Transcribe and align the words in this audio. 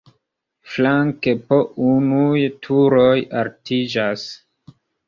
Flanke 0.75 1.35
po 1.51 1.59
unuj 1.91 2.43
turoj 2.67 3.17
altiĝas. 3.45 4.27